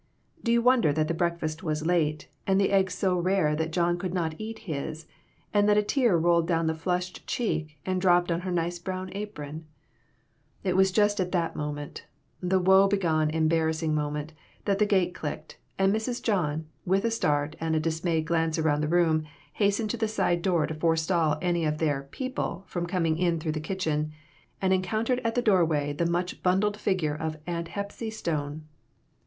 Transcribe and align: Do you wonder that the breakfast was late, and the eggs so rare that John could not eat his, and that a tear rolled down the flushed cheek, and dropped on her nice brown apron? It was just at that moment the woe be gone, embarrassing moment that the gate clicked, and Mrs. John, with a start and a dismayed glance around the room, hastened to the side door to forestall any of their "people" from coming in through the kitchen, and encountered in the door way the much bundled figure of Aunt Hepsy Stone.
Do 0.41 0.51
you 0.51 0.63
wonder 0.63 0.91
that 0.91 1.07
the 1.07 1.13
breakfast 1.13 1.61
was 1.61 1.85
late, 1.85 2.27
and 2.47 2.59
the 2.59 2.71
eggs 2.71 2.95
so 2.95 3.19
rare 3.19 3.55
that 3.55 3.69
John 3.71 3.99
could 3.99 4.15
not 4.15 4.33
eat 4.39 4.57
his, 4.65 5.05
and 5.53 5.69
that 5.69 5.77
a 5.77 5.83
tear 5.83 6.17
rolled 6.17 6.47
down 6.47 6.65
the 6.65 6.73
flushed 6.73 7.27
cheek, 7.27 7.77
and 7.85 8.01
dropped 8.01 8.31
on 8.31 8.41
her 8.41 8.49
nice 8.51 8.79
brown 8.79 9.11
apron? 9.13 9.67
It 10.63 10.75
was 10.75 10.91
just 10.91 11.19
at 11.19 11.31
that 11.33 11.55
moment 11.55 12.07
the 12.41 12.59
woe 12.59 12.87
be 12.87 12.97
gone, 12.97 13.29
embarrassing 13.29 13.93
moment 13.93 14.33
that 14.65 14.79
the 14.79 14.87
gate 14.87 15.13
clicked, 15.13 15.59
and 15.77 15.93
Mrs. 15.93 16.19
John, 16.23 16.65
with 16.83 17.05
a 17.05 17.11
start 17.11 17.55
and 17.59 17.75
a 17.75 17.79
dismayed 17.79 18.25
glance 18.25 18.57
around 18.57 18.81
the 18.81 18.87
room, 18.87 19.25
hastened 19.53 19.91
to 19.91 19.97
the 19.97 20.07
side 20.07 20.41
door 20.41 20.65
to 20.65 20.73
forestall 20.73 21.37
any 21.43 21.63
of 21.63 21.77
their 21.77 22.07
"people" 22.09 22.63
from 22.65 22.87
coming 22.87 23.19
in 23.19 23.39
through 23.39 23.51
the 23.51 23.59
kitchen, 23.59 24.13
and 24.63 24.73
encountered 24.73 25.19
in 25.23 25.31
the 25.35 25.43
door 25.43 25.63
way 25.63 25.93
the 25.93 26.07
much 26.09 26.41
bundled 26.41 26.77
figure 26.77 27.13
of 27.13 27.37
Aunt 27.45 27.67
Hepsy 27.67 28.09
Stone. 28.09 28.63